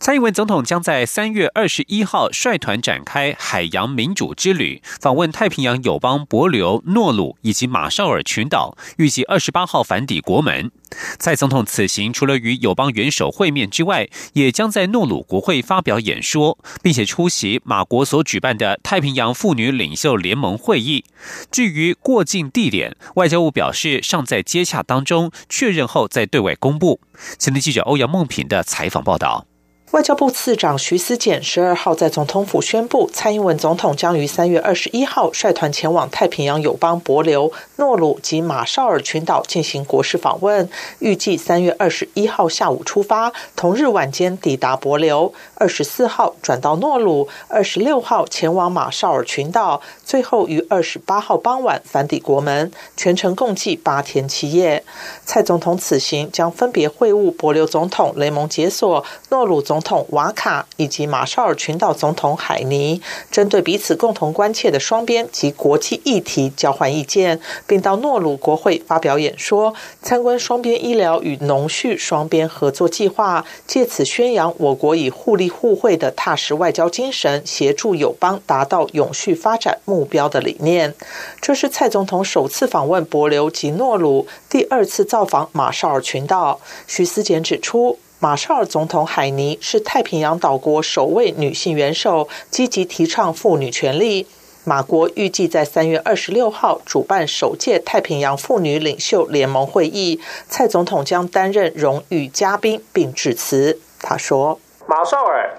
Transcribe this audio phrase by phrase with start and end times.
[0.00, 10.70] 蔡英文总统将在三月二十一号率团展开海洋民主之旅，访问太平洋友邦帛琉、诺鲁以及马绍尔群岛，预计二十八号返抵国门。
[11.18, 21.04] 蔡总统此行除了与友邦元首会面之外，也将在诺鲁国会发表演说，并且出席马国所举办的太平洋妇女领袖联盟会议。
[21.50, 27.00] 至于过境地点，外交部表示尚在接洽当中，确认后再对外公布。
[27.36, 29.46] 前天记者欧阳梦平的采访报道。
[29.92, 40.68] 外交部次长徐思俭十二号在总统府宣布，蔡英文总统将于三月二十一号率团前往太平洋友邦帛琉、诺鲁及马绍尔群岛进行国事访问，
[40.98, 54.84] 预计三月二十一号下午出发，同日晚间抵达帛琉，二十四号转到诺鲁，二十六号前往马绍尔群岛，最后于二十八号傍晚返抵国门，全程共计八天七夜。
[55.24, 59.77] 蔡总统此行将分别会晤帛琉总统雷蒙杰索、诺鲁总。
[59.78, 80.92] 总统瓦卡以及马绍尔群岛总统海尼，针对彼此共同关切的双边及国际议题交换意见，并到诺鲁国会发表演说，参观双边医疗与农畜双边合作计划，借此宣扬我国以互利互惠的踏实外交精神，协助友邦达到永续发展目标的理念。
[81.40, 86.60] 这是蔡总统首次访问帛琉及诺鲁，第二次造访马绍尔群岛。
[86.88, 88.00] 徐思俭指出。
[88.20, 94.26] 马绍尔总统海尼是太平洋岛国首位女性元首，积极提倡妇女权利。
[94.64, 103.78] 马国预计在三月二十六号主办首届太平洋妇女领袖联盟会议，蔡总统将担任荣誉嘉宾并致辞。
[104.00, 104.58] 他说
[104.88, 105.56] ：“马绍尔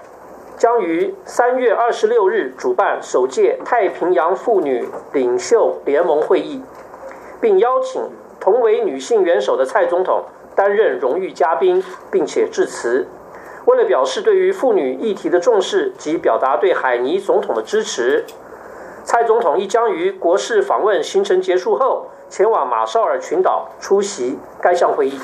[0.58, 6.60] 将于三月二十六日主办首届太平洋妇女领袖联盟会议，
[7.40, 8.02] 并邀请
[8.38, 10.24] 同为女性元首的蔡总统。”
[10.54, 13.06] 担任荣誉嘉宾，并且致辞。
[13.66, 18.24] 为了表示对于妇女议题的重视及表达对海尼总统的支持，
[19.04, 25.18] 蔡总统亦将于国事访问行程结束后，前往马绍尔群岛出席该项会议。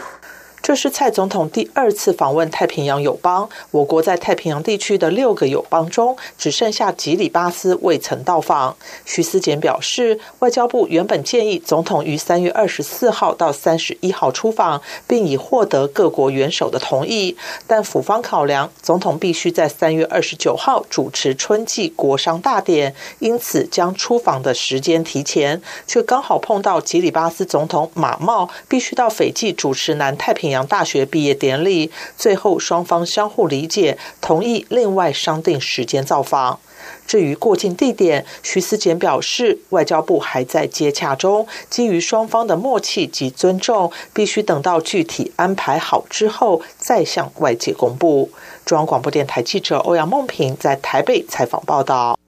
[0.62, 3.48] 这是蔡总统第二次访问太平洋友邦。
[3.70, 8.76] 我国在太平洋地区的六个友邦中，只剩下吉里巴斯未曾到访。
[9.04, 17.36] 徐思俭表示，外交部原本建议总统于三月二十四号到三十一号出访，并已获得各国元首的同意。
[17.68, 30.66] 但府方考量，总统必须在三月二十九号主持春季国商大典，因此将出访的时间提前，却刚好碰到吉里巴斯总统马茂必须到斐济主持南太平洋。
[30.66, 36.58] 大学毕业典礼，最后双方相互理解，同意另外商定时间造访。
[37.06, 48.30] 至于过境地点，徐思俭表示，外交部还在接洽中，基于双方的默契及尊重，必须等到具体安排好之后再向外界公布。
[48.64, 52.18] 中央广播电台记者欧阳梦平在台北采访报道。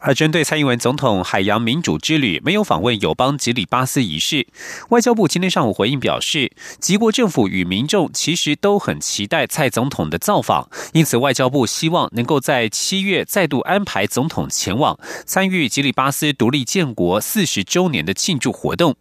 [0.00, 4.46] 而针对蔡英文总统海洋民主之旅没有访问友邦吉里巴斯一事，
[4.90, 18.96] 外交部今天上午回应表示，吉国政府与民众其实都很期待蔡总统的造访，因此外交部希望能够在七月再度安排总统前往参与吉里巴斯独立建国四十周年的庆祝活动。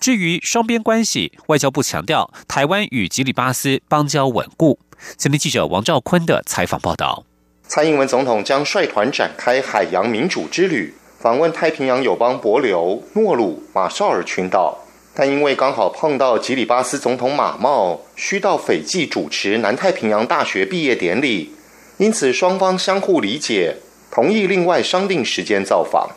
[0.00, 4.80] 至于双边关系，外交部强调，台湾与吉里巴斯邦交稳固。
[5.16, 7.29] 今天记者王兆坤的采访报道。
[7.72, 14.76] 蔡英文总统将率团展开海洋民主之旅，访问太平洋友邦帛琉、诺鲁、马绍尔群岛。
[15.14, 21.54] 但因为刚好碰到吉里巴斯总统马茂需到斐济主持南太平洋大学毕业典礼，
[21.98, 23.76] 因此双方相互理解，
[24.10, 26.10] 同意另外商定时间造访。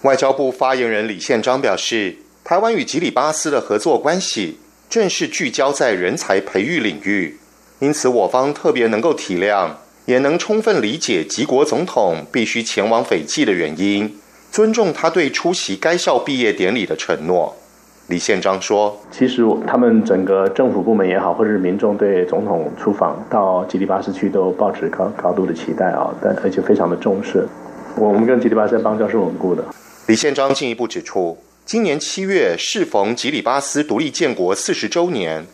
[0.00, 4.58] 外交部发言人李宪章表示，台湾与吉里巴斯的合作关系
[4.88, 7.38] 正是聚焦在人才培育领域，
[7.80, 9.68] 因此我方特别能够体谅。
[10.06, 14.18] 也能充分理解吉国总统必须前往斐济的原因，
[14.50, 17.56] 尊重他对出席该校毕业典礼的承诺。
[18.08, 27.48] 李宪章说：“其实他们整个政府部门也好，或者是民众对总统出访到吉里巴斯区都抱持高高度的期待啊，但而且非常的重视。
[27.96, 29.64] 我们跟吉里巴斯邦交是稳固的。”
[30.06, 35.46] 李宪章进一步指出，今年七月适逢吉里巴斯独立建国四十周年，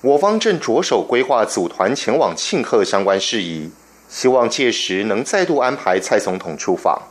[0.00, 3.70] 我方正着手规划组团前往庆贺相关事宜。
[4.08, 7.02] 希望届时能再度安排蔡总统出访。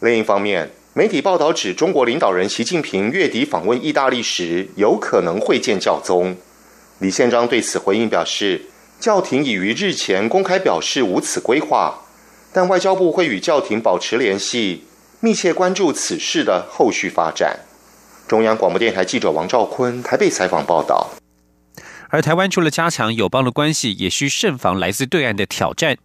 [0.00, 6.36] 另一方面，媒体报道指，中国领导人习近平月底访问意大利时，有可能会见教宗。
[6.98, 8.66] 李宪章对此回应表示，
[8.98, 12.02] 教廷已于日前公开表示无此规划，
[12.52, 14.84] 但外交部会与教廷保持联系，
[15.20, 17.60] 密切关注此事的后续发展。
[18.26, 21.10] 中央广播电台记者王兆坤台北采访报道。
[22.10, 25.96] 而台湾除了加强友邦的关系，也需慎防来自对岸的挑战。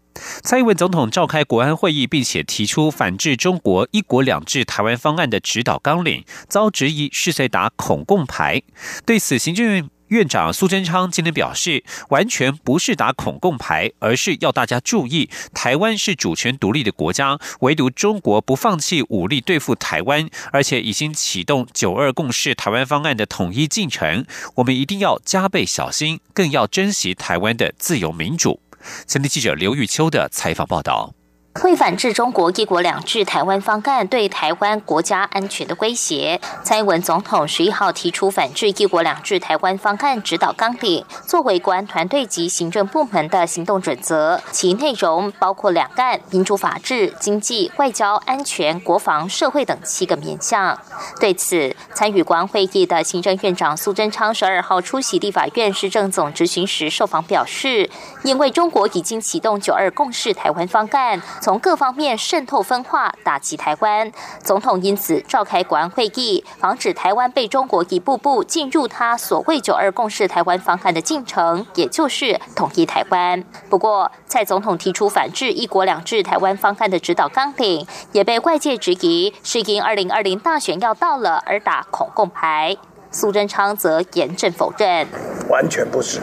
[0.43, 8.61] 蔡英文总统召开国安会议，并且提出反制中国“一国两制”台湾方案的指导纲领，遭质疑是在打恐共牌。
[9.05, 9.89] 对此，行政院。
[10.11, 24.25] 院长苏贞昌今天表示，完全不是打恐共牌，而是要大家注意，台湾是主权独立的国家，唯独中国不放弃武力对付台湾，而且已经启动九二共识台湾方案的统一进程。
[24.55, 28.59] 我们一定要加倍小心，更要珍惜台湾的自由民主。
[29.07, 31.13] 前天记者刘玉秋的采访报道。
[31.59, 44.41] 为反制中国“一国两制”台湾方案对台湾国家安全的威胁，蔡英文总统十一号提出反制“一国两制”台湾方案指导纲领，作为国安团队及行政部门的行动准则。
[44.51, 50.79] 其内容包括两岸、民主法治、经济、外交、安全、国防、社会等七个面向。
[51.19, 57.89] 对此，参与国安会议的行政院长苏贞昌十二号出席立法院市政总执行时受访表示，
[58.23, 61.21] 因为中国已经启动“九二共识”台湾方案。
[61.41, 64.11] 从各方面渗透分化，打击台湾。
[64.43, 73.43] 总统因此召开国安会议，防止台湾被中国一步步进入他所谓“九二共识”台湾方案的进程，也就是统一台湾。
[73.71, 82.77] 不过，蔡总统提出反制“一国两制”台湾方案的指导纲领，也被外界质疑是因二零二零大选要到了而打恐共牌。
[83.09, 85.07] 苏贞昌则严正否认，
[85.49, 86.19] 完全不是，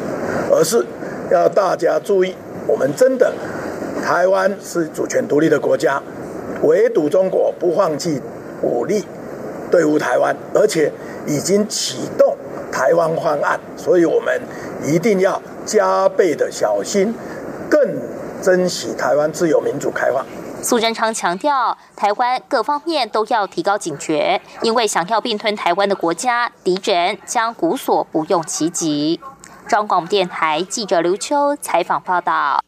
[0.51, 0.87] 而是
[1.33, 2.37] 要大家注意，
[2.69, 3.35] 我们真的。
[4.09, 6.03] 台湾是主权独立的国家，
[6.63, 8.19] 唯独中国不放弃
[8.63, 9.05] 武力
[9.71, 10.91] 对付台湾，而且
[11.27, 12.35] 已经启动
[12.73, 14.41] 台湾方案，所以我们
[14.83, 17.15] 一定要加倍的小心，
[17.69, 18.01] 更
[18.41, 20.25] 珍惜台湾自由民主开放。
[20.63, 29.21] 苏贞昌强调，台湾各方面都要提高警觉，因为想要并吞台湾的国家敌人将无所不用其极。
[29.67, 32.63] 中广电台记者刘秋采访报道。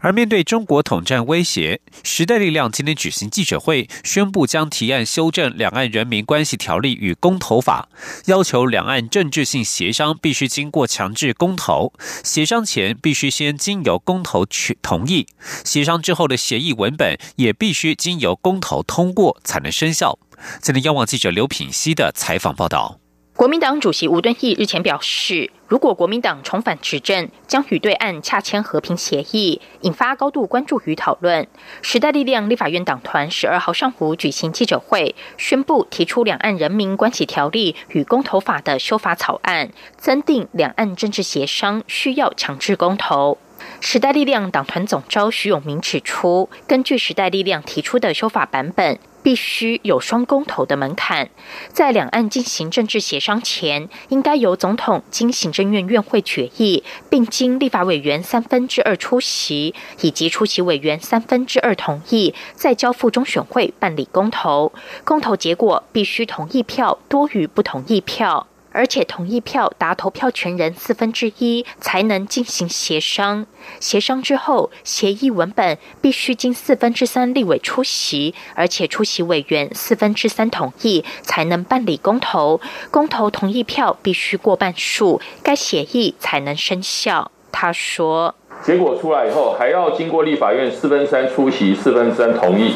[0.00, 7.88] 而面对中国统战威胁，时代力量今天举行记者会，宣布将提案修正《两岸人民关系条例》与公投法，
[8.24, 11.92] 要求两岸政治性协商必须经过强制公投，
[12.24, 15.26] 协商前必须先经由公投去同意，
[15.64, 20.18] 协商之后的协议文本也必须经由公投通过才能生效。
[20.62, 22.98] 今天，央网记者刘品熙的采访报道。
[23.40, 31.48] 国民党主席吴敦义日前表示，如果国民党重返执政，将与对岸洽签和平协议，引发高度关注与讨论。
[31.80, 43.38] 时代力量立法院党团十二号上午举行记者会，宣布提出《两岸人民关系条例》与公投法的修法草案，增订两岸政治协商需要强制公投。
[43.80, 48.98] 时代力量党团总召徐永明指出，根据时代力量提出的修法版本。
[49.22, 51.28] 必须有双公投的门槛，
[51.74, 64.72] 在两岸进行政治协商前，应该由总统经行政院院会决议，并经立法委员三分之二出席，以及出席委员三分之二同意，再交付中选会办理公投。
[65.04, 68.46] 公投结果必须同意票多于不同意票。
[68.72, 73.46] 而且同意票达投票权人四分之一才能进行协商，
[73.80, 82.60] 协商之后，协议文本必须经四分之三立委出席，而且出席委员四分之三同意才能办理公投，
[82.90, 87.30] 公投同意票必须过半数，该协议才能生效。
[87.52, 92.74] 他说，结果出来以后，还要经过立法院四分三出席，四分三同意，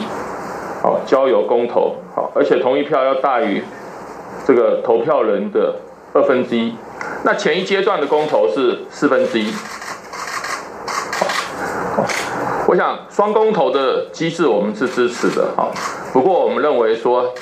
[0.82, 3.62] 好交由公投，好，而且同意票要大于。
[4.46, 5.74] 这个投票人的
[6.12, 6.74] 二分之一，
[7.24, 9.50] 那前一阶段的公投是四分之一。
[12.66, 15.70] 我想双公投的机制我们是支持的，哈。
[16.12, 17.32] 不过我们认为说，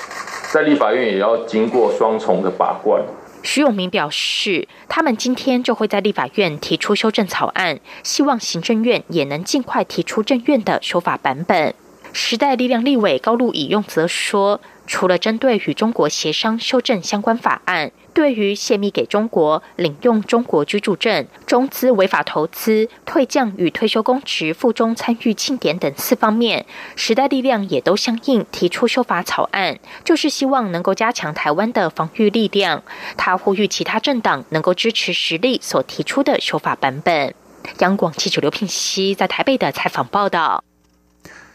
[0.53, 3.03] 在立法院也要经过双重的把关。
[3.43, 11.75] 徐永明表示，他们今天就会在立法院提出修正草案，希望行政院也能尽快提出政院的修法版本。
[12.13, 14.61] 时代力量立委高路以用则说。
[14.93, 32.83] 除了针对与中国协商修正相关法案，对于泄密给中国、领用中国居住证、中资违法投资、退将与退休公职附中参与庆典等四方面，时代力量也都相应提出修法草案，就是希望能够加强台湾的防御力量。
[33.17, 37.35] 他呼吁其他政党能够支持实力所提出的修法版本。
[37.79, 40.63] 央广记者刘聘熙在台北的采访报道。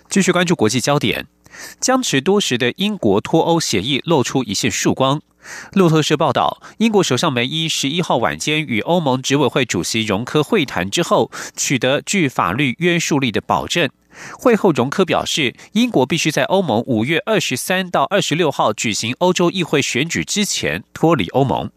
[0.10, 1.27] 继续关注国际焦点。
[1.80, 5.22] 僵持多时的英国脱欧协议露出一线曙光。
[5.72, 13.90] 路透社报道，英国首相梅伊十一号晚间与欧盟执委会主席容科会谈之后，取得具法律约束力的保证。
[14.38, 21.72] 会后，容科表示，英国必须在欧盟五月二十三到二十六号举行欧洲议会选举之前脱离欧盟。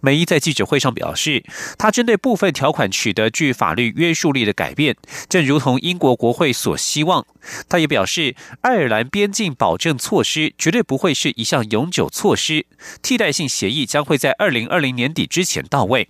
[0.00, 1.44] 梅伊在记者会上表示，
[1.78, 4.96] 他针对部分条款取得具法律约束力的改变，
[5.28, 7.26] 正如同英国国会所希望。
[7.68, 12.66] 他也表示，爱尔兰边境保证措施绝对不会是一项永久措施，
[13.02, 16.08] 替代性协议将会在二零二零年底之前到位。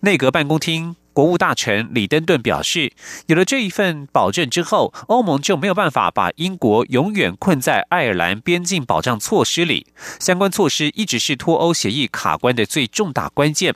[0.00, 0.96] 内阁办公厅。
[1.12, 2.92] 国务大臣李登顿表示，
[3.26, 9.86] 有了这一份保证之后，欧盟就没有办法把英国永远困在爱尔兰边境保障措施里。
[10.18, 13.74] 相关措施一直是脱欧协议卡关的最重大关键。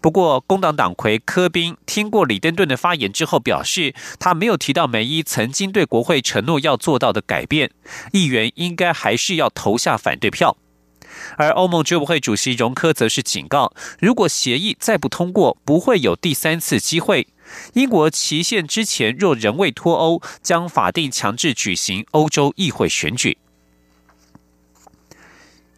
[0.00, 7.70] 不过，工党党魁科宾听过李登顿的发言之后表示，他没有提到梅伊曾经对国会承诺要做到的改变，
[8.12, 10.56] 议员应该还是要投下反对票。
[11.36, 17.28] 而欧盟执委会主席容科则是警告，如果协议再不通过，不会有第三次机会。
[17.74, 23.38] 英国期限之前若仍未脱欧，将法定强制举行欧洲议会选举。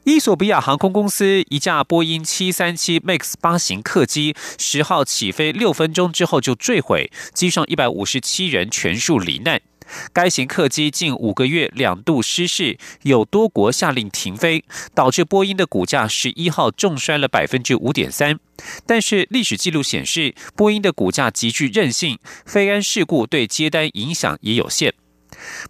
[0.05, 9.63] 伊索比亚航空公司一架波音七三七 MAX 八型客机十号起飞六分钟之后就坠毁，机上一百五十七人全数罹难。
[10.13, 18.39] 该型客机近五个月两度失事，有多国下令停飞，导致波音的股价十一号重摔了百分之五点三。
[18.87, 24.95] 但是历史记录显示，波音的股价极具韧性，飞安事故对接单影响也有限。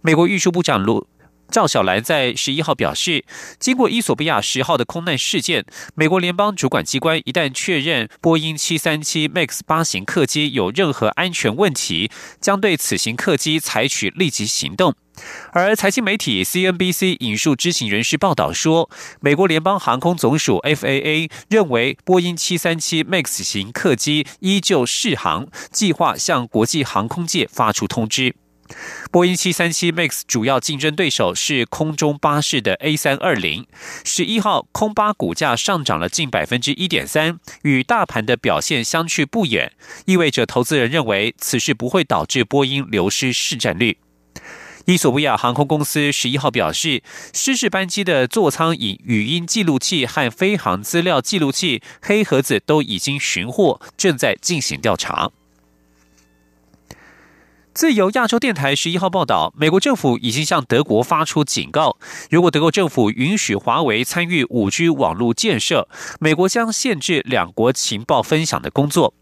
[0.01, 1.07] 美国运输部长罗。
[1.53, 3.23] 赵小兰在十一号表示，
[3.59, 12.09] 经过伊索比亚十号的空难事件，美国联邦主管机关一旦确认波音七三七 MAX 八型客机有任何安全问题，
[12.41, 14.95] 将对此型客机采取立即行动。
[15.51, 28.33] 而财经媒体 CNBC 引述知情人士报道说，美国联邦航空总署 FAA 认为波音七三七 MAX 型客机依旧适航，计划向国际航空界发出通知。
[29.11, 33.65] 波音737 MAX 主要竞争对手是空中巴士的 A320。
[34.03, 39.73] 十一号，空巴股价上涨了近百分之一点三，与大盘的表现相去不远，
[40.05, 43.97] 意味着投资人认为此事不会导致波音流失市占率。
[44.85, 47.03] 伊索比亚航空公司十一号表示，
[47.33, 55.31] 失事班机的座舱以语音记录器和飞行资料记录器黑盒子都已经寻获，正在进行调查。
[57.73, 61.97] 自由亚洲电台十一号报道，美国政府已经向德国发出警告，
[62.29, 65.87] 如果德国政府允许华为参与五 G 网络建设，
[66.19, 69.15] 美国将限制两国情报分享的工作。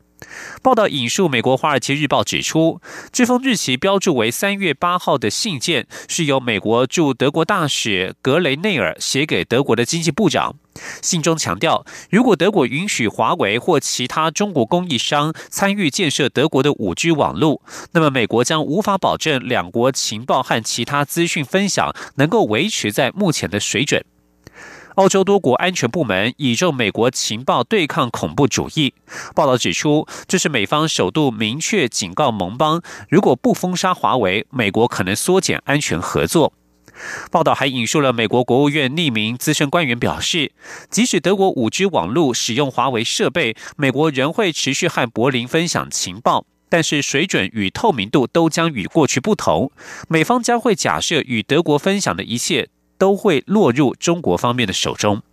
[0.61, 2.81] 报道引述美国《华尔街日报》指出，
[3.13, 10.57] 这封日期标注为三月八号的信件是由美国驻德国大使格雷内尔写给德国的经济部长。
[11.01, 17.61] 信中强调，如果德国允许华为或其他中国供应商参与建设德国的五 G 网络，
[17.91, 24.03] 那么美国将无法保证两国情报和其他资讯分享能够维持在目前的水准。
[24.95, 28.93] 欧洲多国安全部门倚重美国情报对抗恐怖主义。
[29.33, 36.51] 报道指出，这是美方首度明确警告盟邦，如果不封杀华为，美国可能缩减安全合作。
[37.29, 40.51] 报道还引述了美国国务院匿名资深官员表示，
[40.89, 49.71] 即使德国五 G 网络使用华为设备，美国仍会持续和柏林分享情报，但是水准与透明度都将与过去不同。
[50.07, 52.69] 美方将会假设与德国分享的一切。
[53.01, 55.23] 都会落入中国方面的手中，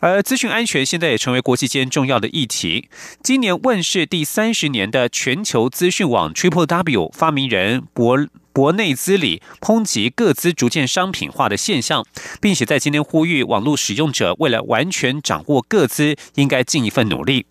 [0.00, 2.90] 而资讯安全现在也成为国际间重要的议题。
[3.22, 8.18] 今年问世第三十年的全球资讯网 Triple W 发明人博
[8.52, 12.04] 博内兹里抨击各资逐渐商品化的现象，
[12.40, 17.46] 并且在今天呼吁网络使用者为了完全掌握各资，应该尽一份努力。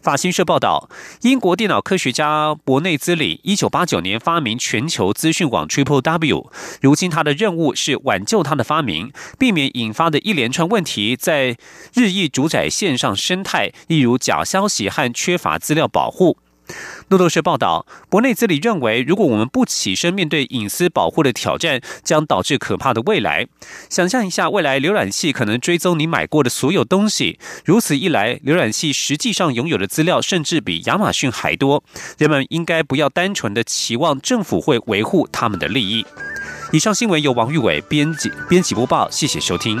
[0.00, 0.88] 法新社报道，
[1.22, 11.56] 英国电脑科学家博内兹里一九八九年发明全球资讯网 Triple W，如今他的任务是挽救他的发明，避免引发的一连串问题在
[11.94, 16.38] 日益主宰线上生态，例如假消息和缺乏资料保护。
[17.08, 23.46] 路透社报道，博内兹里认为，如果我们不起身面对隐私保护的挑战，将导致可怕的未来。
[23.88, 31.84] 想象一下，未来浏览器可能追踪你买过的所有东西，如此一来，浏览器实际上拥有的资料甚至比亚马逊还多。
[32.18, 36.04] 人们应该不要单纯的期望政府会维护他们的利益。
[36.72, 39.80] 以上新闻由王玉伟编辑编辑播报，谢谢收听。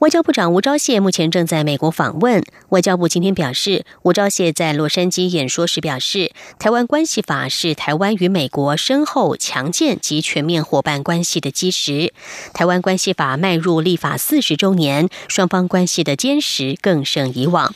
[0.00, 2.42] 外交部长吴钊燮目前正在美国访问。
[2.70, 12.14] 外交部今天表示，吴钊燮在洛杉矶演说时表示，台湾关系法是台湾与美国深厚、强健及全面伙伴关系的基石。
[12.54, 17.74] 台湾关系法迈入立法四十周年，双方关系的坚实更胜以往。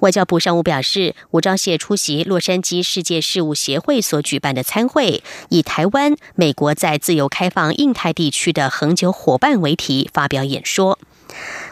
[0.00, 10.98] 外交部上午表示，吴钊燮出席洛杉矶世界事务协会所举办的参会，以台湾、美国在自由开放印太地区的恒久伙伴为题发表演说。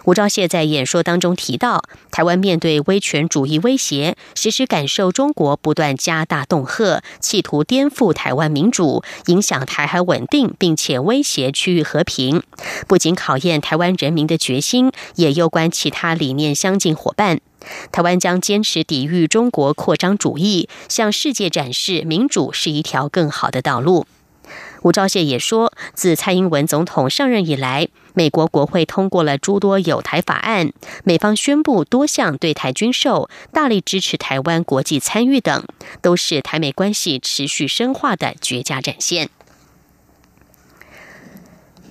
[0.04, 12.42] 吴钊燮在演说当中提到，台湾面对威权主义威胁，时时感受中国不断加大恫吓，企图颠覆台湾民主，影响台海稳定，并且威胁区域和平。
[12.88, 17.40] 不仅考验台湾人民的决心，也攸关其他理念相近伙伴。
[17.92, 24.06] 台湾将坚持抵御中国扩张主义，向世界展示民主是一条更好的道路。
[24.82, 30.72] 吴钊燮也说，自蔡英文总统上任以来，美国国会通过了诸多有台法案，
[31.04, 35.64] 美方宣布多项对台军售，大力支持台湾国际参与等，
[36.00, 39.30] 都是台美关系持续深化的绝佳展现。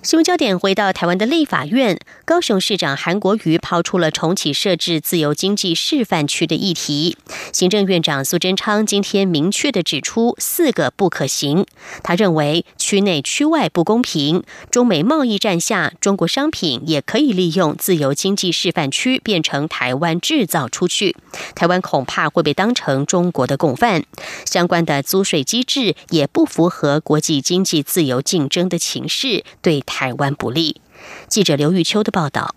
[0.03, 7.15] 新闻焦点回到台湾的立法院，高雄市长韩国瑜抛出了重启设置自由经济示范区的议题。
[7.53, 11.67] 行政院长苏贞昌今天明确的指出四个不可行。
[12.01, 14.41] 他认为区内区外不公平，
[14.71, 21.15] 中美贸易战下，中国商品也可以利用自由经济示范区变成台湾制造出去，
[21.53, 24.03] 台湾恐怕会被当成中国的共犯。
[24.45, 29.83] 相关的租税机制也不符合国际经济自由竞争的情势，对。
[29.91, 30.79] 台湾不利。
[31.27, 32.55] 记者刘玉秋的报道。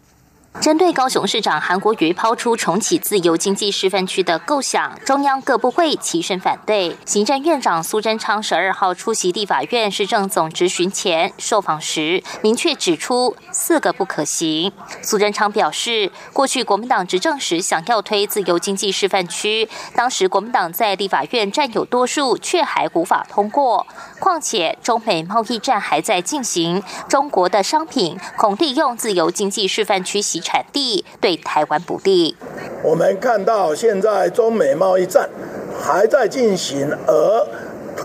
[0.61, 6.97] 针对高雄市长韩国瑜抛出重启自由经济示范区的构想，中央各部会齐声反对。
[7.05, 14.73] 行政院长苏贞昌十二号出席地法院市政总执询前受访时，明确指出四个不可行。
[15.03, 23.87] 苏贞昌表示，过去国民党执政时想要推自由经济示范区，当时国民党在立法院占有多数，却还无法通过。
[24.19, 32.37] 况且中美贸易战还在进行，中国的商品恐利用自由经济示范区袭产地，对台湾不利。
[32.85, 35.29] 我们看到现在中美贸易战
[35.81, 37.47] 还在进行，而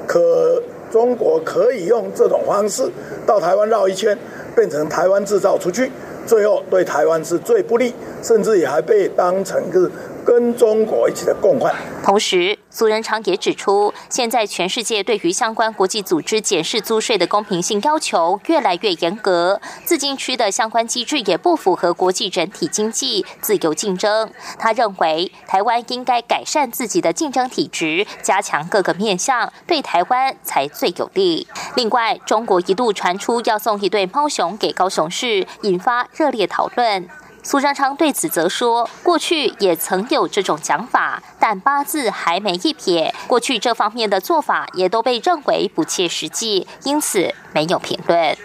[0.08, 2.90] 可中国可以用这种方式
[3.28, 4.18] 到台湾绕一圈，
[4.56, 5.92] 变成台湾制造出去，
[6.26, 9.92] 最后对台湾是最不利，甚至也还被当成是。
[10.26, 11.74] 跟中国一起的共患。
[12.04, 24.32] 同时，苏仁昌也指出，现在全世界对于相关国际组织检视租税的公平性要求越来越严格，自禁区的相关机制也不符合国际整体经济自由竞争。
[24.60, 31.48] 他认为，台湾应该改善自己的竞争体质，加强各个面向，对台湾才最有利。
[31.76, 37.10] 另外，中国一度传出要送一对猫熊给高雄市，引发热烈讨论。
[37.50, 43.12] 苏贞昌对此则说：“过去也曾有这种讲法，但八字还没一撇。
[43.26, 48.38] 过去这方面的做法也都被认为不切实际，因此没有评论。”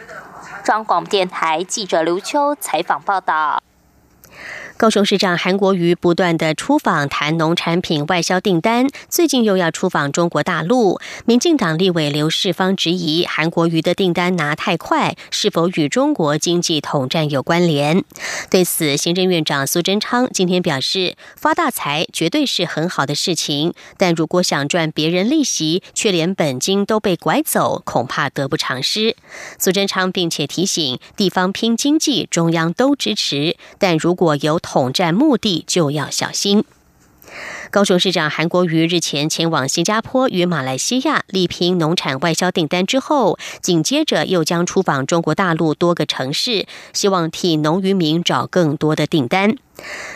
[0.64, 3.62] 张广电台记者刘秋采访报道。
[4.76, 10.98] 高雄市长韩国瑜不断的出访谈农产品外销订单，最近又要出访中国大陆。
[11.26, 18.02] 民进党立委刘世芳质疑韩国瑜的订单拿太快，是否与中国经济统战有关联？
[18.50, 29.16] 对此，行政院长苏贞昌今天表示，发大财绝对是很好的事情，但如果想赚别人利息，却连本金都被拐走，恐怕得不偿失。
[29.56, 36.64] 苏贞昌并且提醒，地方拼经济，中央都支持，但如果由统战目的就要小心。
[37.70, 49.56] 高雄市长韩国瑜日前前往新加坡与马来西亚力拼农产外销订单之后，紧接着又将出访中国大陆多个城市，希望替农渔民找更多的订单。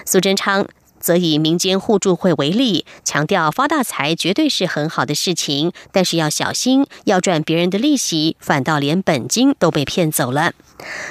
[0.07, 0.67] 苏贞昌。
[1.01, 10.53] 则以民间互助会为例，强调发大财绝对是很好的事情，但是要小心，要赚别人的利息，反倒连本金都被骗走了。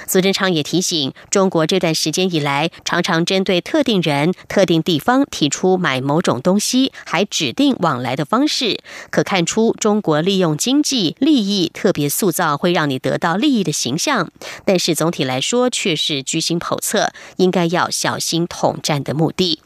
[0.08, 14.32] 苏贞昌也提醒，中国这段时间以来，常常针对特定人、特定地方提出买某种东西，还指定往来的方式，可看出中国利用经济利益，特别塑造会让你得到利益的形象。
[14.63, 19.60] 但是总体来说，却是居心叵测，应该要小心统战的目的。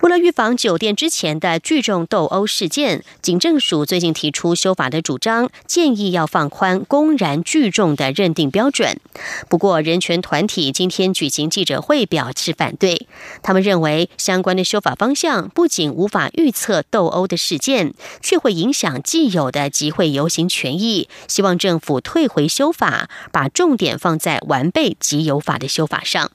[0.00, 9.00] 为了预防酒店之前的聚众斗殴事件，警政署最近提出修法的主张，建议要放宽公然聚众的认定标准。
[9.48, 13.08] 不过，人权团体今天举行记者会表示反对。
[13.42, 21.08] 他们认为，相关的修法方向不仅无法预测斗殴的事件，却会影响既有的集会游行权益。
[21.26, 26.30] 希望政府退回修法，把重点放在完备集邮法的修法上。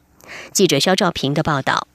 [0.51, 1.87] 记者肖兆平的报道。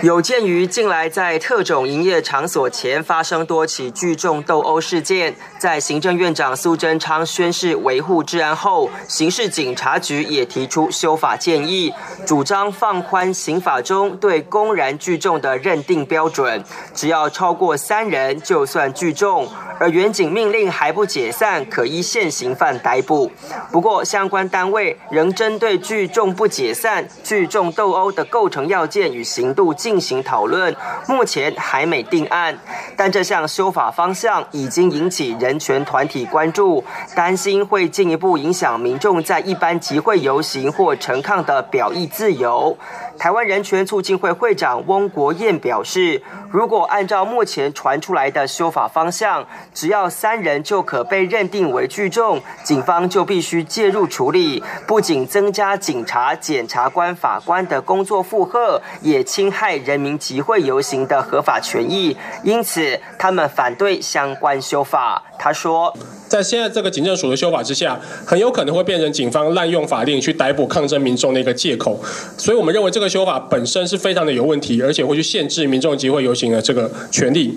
[0.00, 11.94] 有鉴于近来在特种营业场所前发生多起聚众斗殴事件，在行政院长苏贞昌宣誓维护治安后，刑事警察局也提出修法建议，
[12.26, 23.30] 主张放宽刑法中对公然聚众的认定标准，只要超过三人就算聚众，而原警命令还不解散，可依现行犯逮捕。
[23.70, 29.91] 不过，相关单位仍针对聚众不解散、聚众斗殴的构成要件与刑度进。
[29.92, 30.74] 进行讨论，
[31.06, 32.58] 目前还没定案。
[32.96, 36.82] 但这项修法方向已经引起人权团体关注，
[37.14, 42.74] 担心会进一步影响民众在一般集会游行或陈抗的表意自由。
[43.18, 59.72] 台湾人权促进会会长翁国燕表示，如果按照目前传出来的修法方向，只要三人就可被认定为聚众，警方就必须介入处理，不仅增加警察、检察官、法官的工作负荷，也侵害。
[59.82, 65.22] 人民集会游行的合法权益，因此他们反对相关修法。
[65.38, 65.92] 他说，
[66.32, 72.02] 在现在这个警政署的修法之下，很有可能会变成警方滥用法令去逮捕抗争民众的一个借口。
[72.38, 77.54] 所以我们认为这个修法本身是非常的有问题，而且会去限制民众集会游行的这个权利。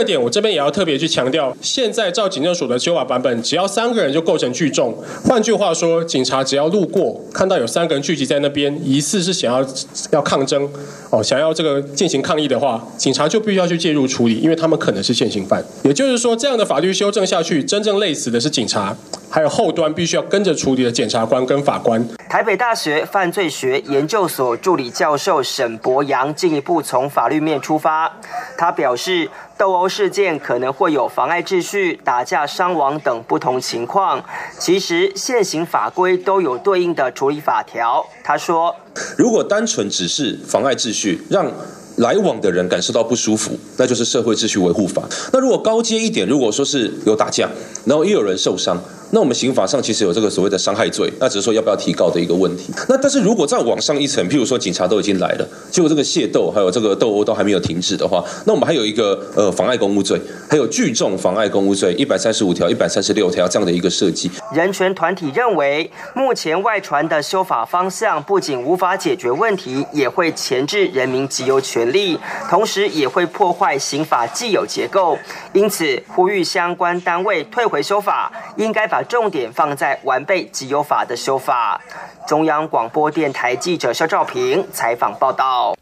[0.00, 4.96] 第二点，我这边也要特别去强调，现在照警政署的修法版本，只要三个人就构成聚众。
[5.22, 9.62] 换句话说，警察只要路过看到有三个人聚集在那边，疑似是想要
[10.10, 10.66] 要抗争
[11.10, 15.62] 哦，想要这个进行抗议的话，警察就必须要去介入处理，因为他们可能是现行犯。
[15.82, 18.96] 也就是说，这样的法律修正下去，真正累死的是警察，
[19.28, 22.02] 还有后端必须要跟着处理的检察官跟法官。
[22.30, 28.10] 台北大学犯罪学研究所助理教授沈博阳进一步从法律面出发，
[28.56, 29.28] 他表示。
[29.60, 34.24] 斗殴事件可能会有妨碍秩序、打架伤亡等不同情况，
[34.58, 38.02] 其实现行法规都有对应的处理法条。
[38.24, 38.74] 他说
[39.18, 41.52] ：“如果单纯只是妨碍秩序，让
[41.96, 45.02] 来往的人感受到不舒服，那就是社会秩序维护法。
[45.30, 47.46] 那如果高阶一点，如果说是有打架，
[47.84, 52.72] 然后又有人受伤。”那我们刑法上其实有这个所谓的伤害罪，那只是说要不要提高的一个问题。
[52.88, 64.30] 那但是如果再往上一层，譬如说警察都已经来了，结果这个械斗还有这个斗殴都还没有停止的话，那我们还有一个呃妨碍公务罪，还有聚众妨碍公务罪一百三十五条、一百三十六条这样的一个设计。
[64.54, 72.16] 人权团体认为，目前外传的修法方向不仅无法解决问题，也会钳制人民集邮权利，
[72.48, 75.18] 同时也会破坏刑法既有结构。
[75.52, 78.99] 因此，呼吁相关单位退回修法，应该把。
[79.04, 81.80] 重点放在完备集邮法的修法。
[82.26, 85.74] 中央广播电台记者肖兆平采访报道。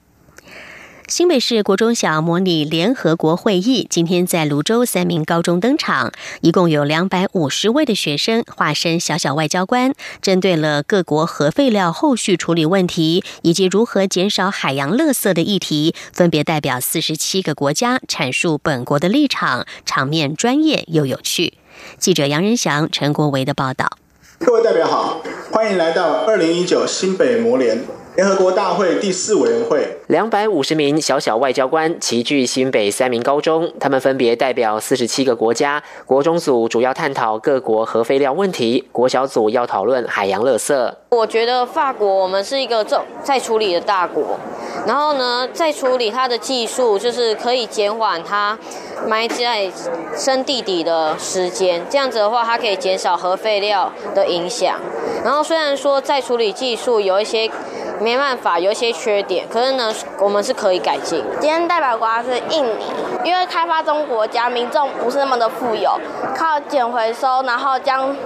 [1.08, 21.54] 新北市国中小模拟联合国会议今天在泸州三名高中登场，一共有两百五十位的学生化身小小外交官，针对了各国核废料后续处理问题以及如何减少海洋垃圾的议题，分别代表四十七个国家阐述本国的立场，场面专业又有趣。
[21.96, 23.96] 记者杨仁祥、陈国维的报道。
[24.40, 27.82] 各位代表好，欢迎来到二零一九新北模联。
[28.18, 35.80] 联合国大会第四委员会，两百五十名小小外交官齐聚新北三名高中，他们分别代表四十七个国家。
[36.04, 40.92] 国中组主要探讨各国核废料问题，国小组要讨论海洋垃圾。
[41.10, 44.36] 我觉得法国我们是一个在在处理的大国，
[44.84, 48.58] 然后呢，在处理它的技术，就是可以减缓它
[49.06, 49.70] 埋在
[50.16, 51.86] 深地底的时间。
[51.88, 54.74] 这样子的话，它可以减少核废料的影响。
[55.22, 57.48] 然后虽然说在处理技术有一些。
[58.08, 61.22] 没办法，有一些缺点，可是呢，我们是可以改进。
[61.38, 62.86] 今天代表国家是印尼，
[63.22, 65.90] 因为开发中国家民众不是那么的富有，
[66.34, 68.16] 靠捡回收，然后将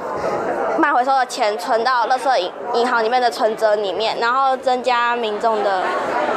[0.79, 5.83] 卖回收的钱存到垃圾银银行里面的存折里面，然后增加民众的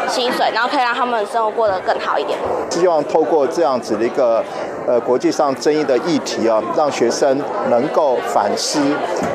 [0.08, 2.40] 薪水，然后可以让他们生活过得更好一点。
[2.72, 4.44] 希望透过这样子的一个
[4.88, 8.80] 呃国际上争议的议题啊，让学生能够反思，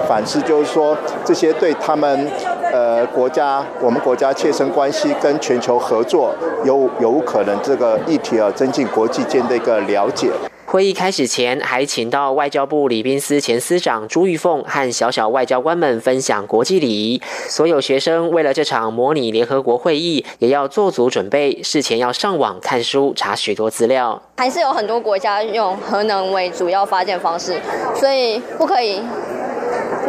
[0.09, 2.29] 反思就是说这些对他们。
[2.73, 10.31] 呃，国家，我们国家切身关系跟全球合作有有可能这个议题啊，增进国际间的一个了解。
[10.67, 17.21] 会议开始前，还请到外交部礼宾司前司长朱玉凤和小小外交官们分享国际礼仪。
[17.49, 24.23] 所有学生为了这场模拟联合国会议，也要做足准备，事前要上网看书，查许多资料。
[24.37, 27.61] 还是有很多国家用核能为主要发电方式，
[27.97, 29.03] 所以不可以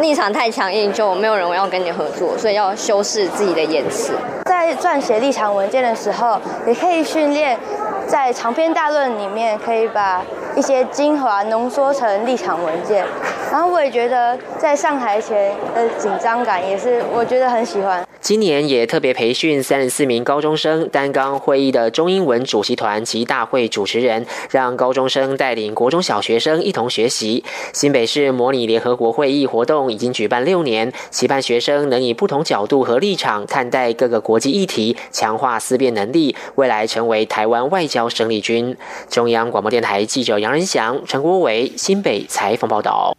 [0.00, 2.36] 立场太强硬，就没有人要跟你合作。
[2.38, 4.12] 所以要修饰自己的言辞。
[4.44, 7.58] 在撰写立场文件的时候，也可以训练。
[8.06, 10.22] 在长篇大论里面，可以把
[10.54, 13.06] 一些精华浓缩成立场文件。
[13.52, 18.02] 然后我也觉得，在上台前的紧张感也是我觉得很喜欢。
[18.18, 27.44] 今年也特别培训三十四名高中生担纲会议的中英文主席团及大会主持人，让高中生带领国中小学生一同学习。
[27.74, 38.74] 新北市模拟联合国会议活动已经举办六年，期盼学生能以不同角度和立场看待各个国际议题，强化思辨能力，未来成为台湾外交生力军。
[39.10, 43.14] 中央广播电台记者杨仁祥、陈国伟新北采访报道。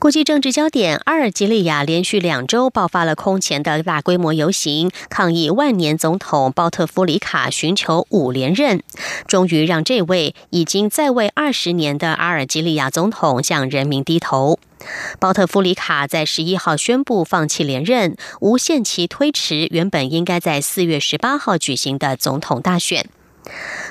[0.00, 8.80] 国际政治焦点：阿尔及利亚连续两周爆发了空前的大规模游行，抗议万年总统鲍特夫里卡寻求五连任，
[9.26, 14.60] 终于让这位已经在位二十年的阿尔及利亚总统向人民低头。
[15.18, 23.04] 鲍特夫里卡在十一号宣布放弃连任，无限期推迟原本应该在四月十八号举行的总统大选。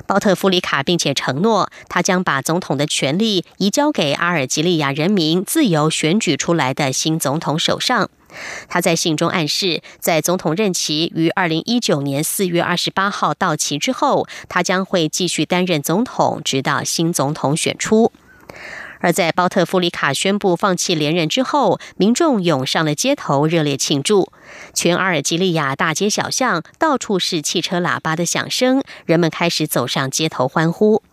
[0.05, 8.09] 包特夫里卡并且承诺，他将把总统的权力移交给阿尔及利亚人民自由选举出来的新总统手上。
[8.67, 18.11] 他在信中暗示，在总统任期于二零一九年四月二十八号到期之后，他将会继续担任总统，直到新总统选出。
[18.99, 24.31] 而在包特夫里卡宣布放弃连任之后，民众涌上了街头，热烈庆祝。
[24.73, 31.03] 全阿尔及利亚大街小巷到处是汽车喇叭的响声，人们开始走上街头欢呼。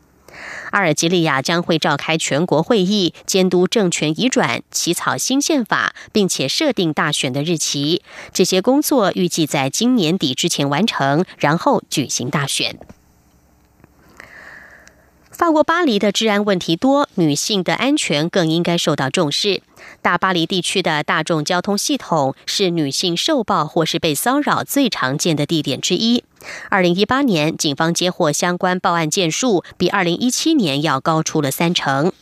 [0.72, 8.02] 阿尔及利亚将会召开全国会议，监督政权移转、起草新宪法，并且设定大选的日期。
[8.32, 12.76] 这些工作预计在今年底之前完成，然后举行大选。
[15.34, 19.62] 法国巴黎的治安问题多，女性的安全更应该受到重视。
[20.00, 26.22] 大巴黎地区的大众交通系统是女性受暴或是被骚扰最常见的地点之一。
[26.68, 32.12] 二零一八年，警方接获相关报案件数比二零一七年要高出了三成。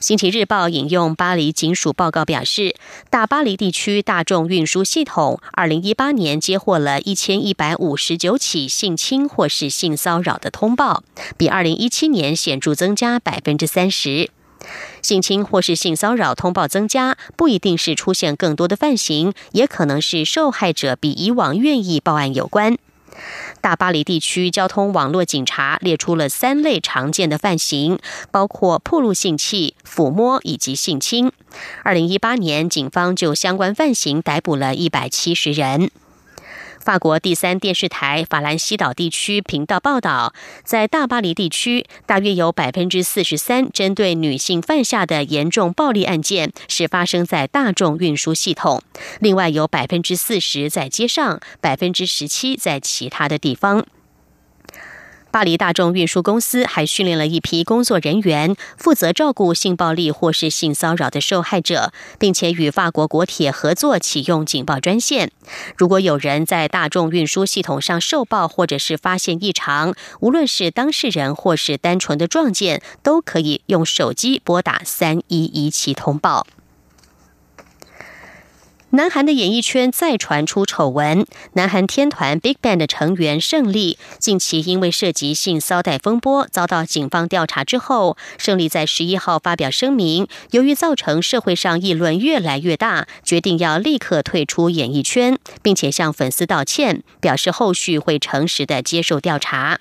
[0.00, 2.74] 星期日报引用巴黎警署报告表示，
[3.10, 11.02] 大巴黎地区大众运输系统二零一八年接获了一千一百五十九起性侵或是性骚扰的通报，
[11.36, 14.30] 比二零一七年显著增加百分之三十。
[15.02, 22.76] 性侵或是性骚扰通报增加，不一定是出现更多的犯行，也可能是受害者比以往愿意报案有关。
[23.60, 27.98] 大巴黎地区交通网络警察列出了三类常见的犯行，
[28.30, 31.32] 包括暴露性器、抚摸以及性侵。
[31.82, 35.90] 二零一八年，警方就相关犯行逮捕了一百七十人。
[36.84, 48.82] 法国第三电视台法兰西岛地区频道报道，在大巴黎地区，大约有百分之四十三针对女性犯下的严重暴力案件是发生在大众运输系统，
[49.18, 53.86] 另外有百分之四十在街上，百分之十七在其他的地方。
[55.34, 65.32] 巴黎大众运输公司还训练了一批工作人员，负责照顾性暴力或是性骚扰的受害者，并且与法国国铁合作启用警报专线。
[65.76, 76.46] 如果有人在大众运输系统上受报，或者是发现异常，无论是当事人或是单纯的撞见，都可以用手机拨打三一一七通报。
[78.94, 99.80] 南韩的演艺圈再传出丑闻，南韩天团 BigBang 的成员胜利近期因为涉及性骚扰风波遭到警方调查之后，胜利在十一号发表声明，由于造成社会上议论越来越大，决定要立刻退出演艺圈，并且向粉丝道歉，表示后续会诚实的接受调查。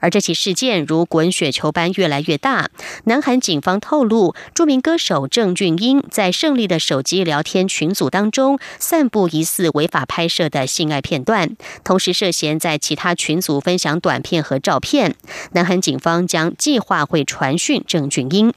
[0.00, 2.70] 而这起事件如滚雪球般越来越大。
[3.04, 15.14] 南韩警方透露，著名歌手郑俊英在胜利的手机聊天群组当中散布疑似违法拍摄的性爱片段，同时涉嫌在其他群组分享短片和照片。
[15.52, 18.52] 南韩警方将计划会传讯郑俊英。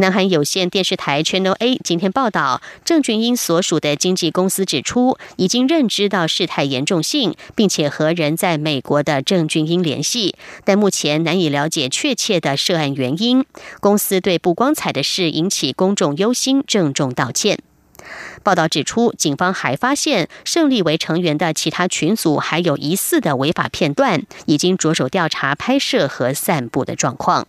[0.00, 13.44] 南韩有线电视台 Channel A 今天报道，郑俊英所属的经纪公司指出，已经认知到事态严重性，并且和人在美国的郑俊英联系，但目前难以了解确切的涉案原因。
[13.80, 17.58] 公司对不光彩的事引起公众忧心，郑重道歉。
[18.44, 27.48] 报道指出，警方还发现胜利为成员的其他群组还有疑似的违法片段，已经着手调查拍摄和散布的状况。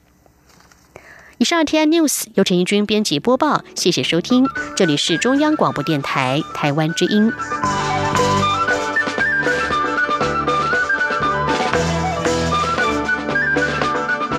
[1.40, 7.32] 以上 T I News 由陈义军编辑播报，谢谢收听，这里是中央广播电台台湾之音。